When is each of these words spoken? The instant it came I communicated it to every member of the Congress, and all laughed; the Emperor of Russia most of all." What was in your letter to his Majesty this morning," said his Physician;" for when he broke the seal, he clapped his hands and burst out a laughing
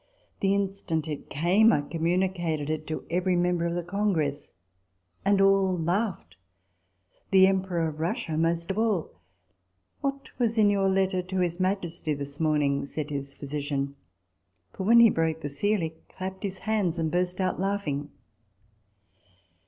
The 0.39 0.55
instant 0.55 1.07
it 1.07 1.29
came 1.29 1.71
I 1.71 1.81
communicated 1.81 2.71
it 2.71 2.87
to 2.87 3.05
every 3.11 3.35
member 3.35 3.67
of 3.67 3.75
the 3.75 3.83
Congress, 3.83 4.51
and 5.23 5.39
all 5.39 5.77
laughed; 5.77 6.37
the 7.29 7.45
Emperor 7.45 7.87
of 7.87 7.99
Russia 7.99 8.35
most 8.35 8.71
of 8.71 8.79
all." 8.79 9.11
What 10.01 10.31
was 10.39 10.57
in 10.57 10.71
your 10.71 10.89
letter 10.89 11.21
to 11.21 11.39
his 11.41 11.59
Majesty 11.59 12.15
this 12.15 12.39
morning," 12.39 12.83
said 12.85 13.11
his 13.11 13.35
Physician;" 13.35 13.95
for 14.73 14.85
when 14.85 14.99
he 15.01 15.11
broke 15.11 15.41
the 15.41 15.49
seal, 15.49 15.81
he 15.81 15.93
clapped 16.09 16.41
his 16.41 16.57
hands 16.57 16.97
and 16.97 17.11
burst 17.11 17.39
out 17.39 17.59
a 17.59 17.61
laughing 17.61 18.09